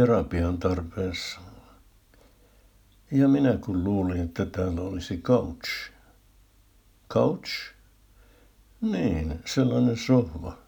terapian 0.00 0.58
tarpeessa. 0.58 1.40
Ja 3.12 3.28
minä 3.28 3.58
kun 3.58 3.84
luulin, 3.84 4.20
että 4.20 4.46
täällä 4.46 4.80
olisi 4.80 5.18
couch. 5.18 5.92
Couch? 7.10 7.50
Niin, 8.80 9.40
sellainen 9.44 9.96
sohva, 9.96 10.58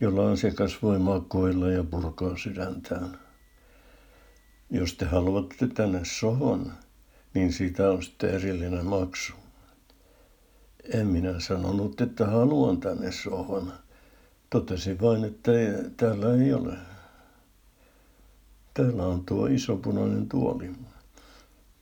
jolla 0.00 0.30
asiakas 0.30 0.82
voi 0.82 0.98
makoilla 0.98 1.70
ja 1.70 1.84
purkaa 1.84 2.36
sydäntään. 2.36 3.18
Jos 4.70 4.94
te 4.94 5.04
haluatte 5.04 5.66
tänne 5.66 6.00
sohvan, 6.02 6.72
niin 7.34 7.52
siitä 7.52 7.90
on 7.90 8.02
sitten 8.02 8.30
erillinen 8.30 8.86
maksu. 8.86 9.32
En 10.94 11.06
minä 11.06 11.40
sanonut, 11.40 12.00
että 12.00 12.26
haluan 12.26 12.80
tänne 12.80 13.12
sohvan. 13.12 13.72
Totesin 14.50 15.00
vain, 15.00 15.24
että 15.24 15.52
täällä 15.96 16.34
ei 16.34 16.52
ole. 16.52 16.97
Täällä 18.78 19.06
on 19.06 19.24
tuo 19.24 19.46
iso 19.46 19.76
punainen 19.76 20.28
tuoli. 20.28 20.72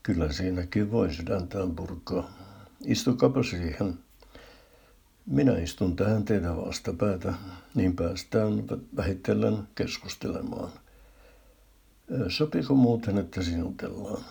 Kyllä 0.03 0.33
siinäkin 0.33 0.91
voi 0.91 1.15
sydäntään 1.15 1.77
purkaa. 1.77 2.31
Istukapa 2.85 3.43
siihen. 3.43 3.99
Minä 5.27 5.59
istun 5.59 5.97
tähän 5.97 6.25
teidän 6.25 6.57
vastapäätä, 6.57 7.35
niin 7.75 7.97
päästään 7.97 8.65
vähitellen 8.97 9.59
keskustelemaan. 9.75 10.71
Sopiko 12.29 12.75
muuten, 12.75 13.19
että 13.19 13.43
sinutellaan? 13.43 14.25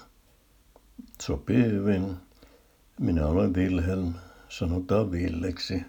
Sopii 1.21 1.63
hyvin. 1.63 2.15
Minä 2.99 3.25
olen 3.25 3.53
Wilhelm, 3.53 4.13
sanotaan 4.49 5.11
Villeksi. 5.11 5.81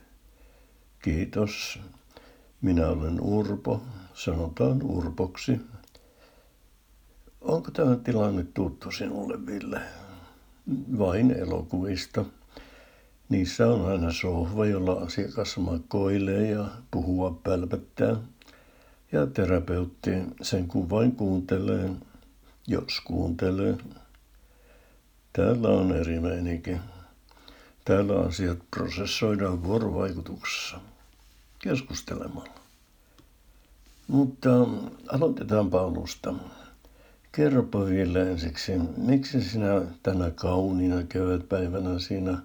Kiitos. 1.03 1.79
Minä 2.61 2.89
olen 2.89 3.21
Urpo, 3.21 3.83
sanotaan 4.15 4.83
Urpoksi. 4.83 5.61
Onko 7.47 7.71
tämä 7.71 7.97
tilanne 7.97 8.47
tuttu 8.55 8.91
sinulle, 8.91 9.47
Ville? 9.47 9.81
Vain 10.99 11.31
elokuvista. 11.31 12.25
Niissä 13.29 13.67
on 13.67 13.87
aina 13.87 14.13
sohva, 14.13 14.67
jolla 14.67 14.93
asiakas 14.93 15.57
makoilee 15.57 16.51
ja 16.51 16.65
puhua 16.91 17.41
pälpättää. 17.45 18.17
Ja 19.13 19.27
terapeutti 19.27 20.11
sen 20.43 20.69
kun 20.69 20.91
vain 20.91 21.13
kuuntelee, 21.13 21.91
jos 22.67 23.01
kuuntelee. 23.05 23.79
Täällä 25.33 25.69
on 25.69 25.97
eri 25.97 26.21
meininki. 26.21 26.77
Täällä 27.85 28.21
asiat 28.21 28.59
prosessoidaan 28.71 29.65
vuorovaikutuksessa, 29.65 30.81
keskustelemalla. 31.59 32.61
Mutta 34.09 34.51
aloitetaanpa 35.09 35.81
alusta. 35.81 36.35
Kerropa 37.37 37.87
vielä 37.87 38.21
ensiksi, 38.21 38.73
miksi 38.97 39.41
sinä 39.43 39.83
tänä 40.03 40.31
kauniina 40.31 41.03
kevätpäivänä 41.03 41.99
siinä 41.99 42.39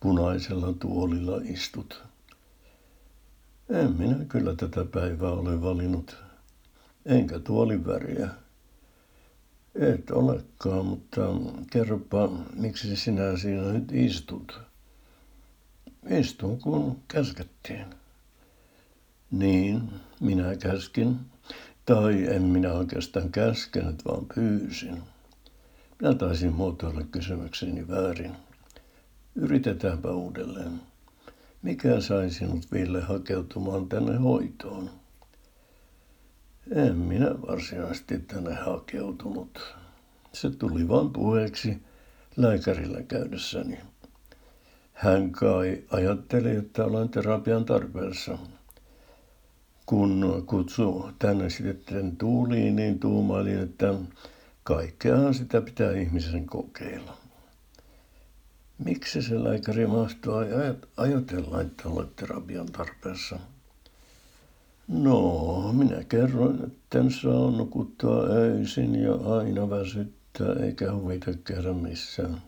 punaisella 0.00 0.72
tuolilla 0.72 1.40
istut? 1.44 2.04
En 3.70 3.92
minä 3.92 4.24
kyllä 4.24 4.54
tätä 4.54 4.84
päivää 4.84 5.30
ole 5.30 5.62
valinnut, 5.62 6.16
enkä 7.06 7.38
tuolin 7.38 7.86
väriä. 7.86 8.28
Et 9.74 10.10
olekaan, 10.10 10.86
mutta 10.86 11.20
kerropa, 11.70 12.28
miksi 12.56 12.96
sinä 12.96 13.36
siinä 13.36 13.72
nyt 13.72 13.92
istut? 13.92 14.60
Istun, 16.10 16.60
kun 16.60 16.98
käskettiin. 17.08 17.86
Niin, 19.30 19.90
minä 20.20 20.56
käskin. 20.56 21.16
Tai 21.86 22.26
en 22.28 22.42
minä 22.42 22.72
oikeastaan 22.72 23.32
käskenyt, 23.32 24.04
vaan 24.04 24.26
pyysin. 24.34 25.02
Minä 26.00 26.14
taisin 26.14 26.52
muotoilla 26.52 27.02
kysymykseni 27.12 27.88
väärin. 27.88 28.32
Yritetäänpä 29.34 30.10
uudelleen. 30.10 30.80
Mikä 31.62 32.00
sai 32.00 32.30
sinut 32.30 32.72
Ville 32.72 33.00
hakeutumaan 33.00 33.88
tänne 33.88 34.16
hoitoon? 34.16 34.90
En 36.70 36.96
minä 36.96 37.42
varsinaisesti 37.48 38.18
tänne 38.18 38.54
hakeutunut. 38.54 39.76
Se 40.32 40.50
tuli 40.50 40.88
vain 40.88 41.10
puheeksi 41.10 41.82
lääkärillä 42.36 43.02
käydessäni. 43.02 43.78
Hän 44.92 45.30
kai 45.30 45.82
ajatteli, 45.90 46.56
että 46.56 46.84
olen 46.84 47.08
terapian 47.08 47.64
tarpeessa. 47.64 48.38
Kun 49.86 50.44
kutsu 50.46 51.10
tänne 51.18 51.50
sitten 51.50 52.16
tuuliin, 52.16 52.76
niin 52.76 52.98
tuumailin, 52.98 53.58
että 53.58 53.94
kaikkeahan 54.64 55.34
sitä 55.34 55.60
pitää 55.60 55.92
ihmisen 55.92 56.46
kokeilla. 56.46 57.16
Miksi 58.84 59.22
se 59.22 59.44
lääkäri 59.44 59.86
mahtuu 59.86 60.34
ajatella, 60.96 61.60
että 61.60 61.88
olet 61.88 62.16
terapian 62.16 62.66
tarpeessa? 62.66 63.38
No, 64.88 65.72
minä 65.72 66.04
kerroin, 66.04 66.64
että 66.64 66.98
en 66.98 67.10
saa 67.10 67.50
nukuttua 67.50 68.22
öisin 68.22 68.94
ja 69.02 69.14
aina 69.14 69.70
väsyttää 69.70 70.52
eikä 70.62 70.92
huvita 70.92 71.30
käydä 71.44 71.72
missään. 71.72 72.42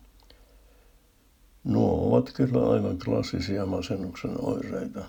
Nuo 1.65 2.09
ovat 2.09 2.33
kyllä 2.33 2.71
aivan 2.71 2.99
klassisia 2.99 3.67
masennuksen 3.67 4.35
oireita. 4.39 5.05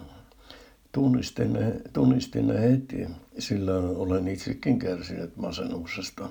Tunnistin 0.91 1.53
ne, 1.53 1.81
tunnistin 1.93 2.47
ne 2.47 2.61
heti, 2.61 3.07
sillä 3.39 3.73
olen 3.75 4.27
itsekin 4.27 4.79
kärsinyt 4.79 5.37
masennuksesta. 5.37 6.29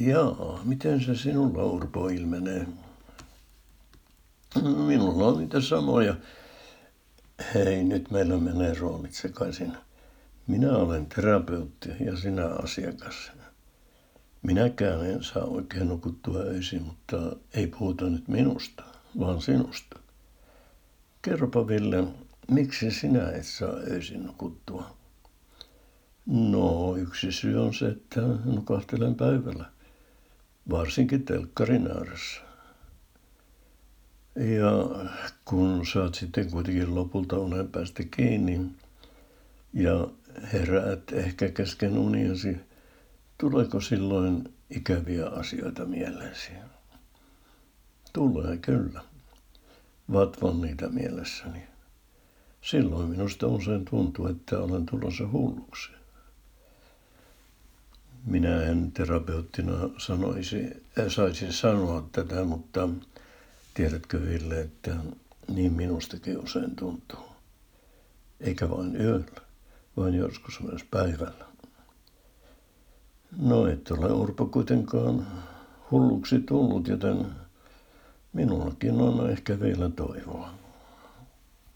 Jaa, 0.00 0.60
miten 0.64 1.00
se 1.00 1.14
sinulla 1.14 1.64
Urpo 1.64 2.08
ilmenee? 2.08 2.66
Minulla 4.86 5.26
on 5.26 5.38
niitä 5.38 5.60
samoja. 5.60 6.14
Hei, 7.54 7.84
nyt 7.84 8.10
meillä 8.10 8.36
menee 8.36 8.74
roolit 8.74 9.14
sekaisin. 9.14 9.72
Minä 10.46 10.76
olen 10.76 11.06
terapeutti 11.06 11.88
ja 12.04 12.16
sinä 12.16 12.46
asiakas. 12.46 13.32
Minäkään 14.42 15.06
en 15.06 15.24
saa 15.24 15.44
oikein 15.44 15.88
nukuttua 15.88 16.38
öisin, 16.38 16.82
mutta 16.82 17.36
ei 17.54 17.66
puhuta 17.66 18.04
nyt 18.04 18.28
minusta, 18.28 18.82
vaan 19.18 19.42
sinusta. 19.42 19.98
Kerropa 21.22 21.66
Ville, 21.68 22.04
miksi 22.50 22.90
sinä 22.90 23.30
et 23.30 23.46
saa 23.46 23.74
öisin 23.90 24.26
nukuttua? 24.26 24.96
No, 26.26 26.96
yksi 26.96 27.32
syy 27.32 27.62
on 27.62 27.74
se, 27.74 27.88
että 27.88 28.20
nukahtelen 28.44 29.14
päivällä, 29.14 29.64
varsinkin 30.70 31.24
telkkarin 31.24 31.86
ääressä. 31.86 32.40
Ja 34.36 34.72
kun 35.44 35.86
saat 35.86 36.14
sitten 36.14 36.50
kuitenkin 36.50 36.94
lopulta 36.94 37.38
unen 37.38 37.68
päästä 37.68 38.02
kiinni 38.16 38.60
ja 39.72 40.08
heräät 40.52 41.12
ehkä 41.12 41.48
kesken 41.48 41.98
uniasi, 41.98 42.56
tuleeko 43.38 43.80
silloin 43.80 44.54
ikäviä 44.70 45.26
asioita 45.26 45.84
mieleesi? 45.84 46.50
Tulee 48.12 48.56
kyllä. 48.56 49.00
Vatvon 50.12 50.60
niitä 50.60 50.88
mielessäni. 50.88 51.69
Silloin 52.62 53.08
minusta 53.08 53.46
usein 53.46 53.84
tuntuu, 53.84 54.26
että 54.26 54.58
olen 54.58 54.86
tulossa 54.86 55.28
hulluksi. 55.32 55.90
Minä 58.24 58.62
en 58.62 58.92
terapeuttina 58.92 59.72
sanoisi, 59.98 60.64
äh, 60.98 61.06
saisi 61.08 61.52
sanoa 61.52 62.08
tätä, 62.12 62.44
mutta 62.44 62.88
tiedätkö 63.74 64.20
Ville, 64.20 64.60
että 64.60 64.96
niin 65.54 65.72
minustakin 65.72 66.38
usein 66.38 66.76
tuntuu. 66.76 67.30
Eikä 68.40 68.70
vain 68.70 68.96
yöllä, 68.96 69.40
vaan 69.96 70.14
joskus 70.14 70.60
myös 70.60 70.84
päivällä. 70.90 71.44
No 73.38 73.66
et 73.66 73.90
ole 73.90 74.12
Urpo 74.12 74.46
kuitenkaan 74.46 75.26
hulluksi 75.90 76.40
tullut, 76.40 76.88
joten 76.88 77.26
minullakin 78.32 79.00
on 79.00 79.30
ehkä 79.30 79.60
vielä 79.60 79.88
toivoa. 79.88 80.59